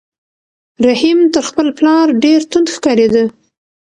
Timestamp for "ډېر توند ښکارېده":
2.23-3.23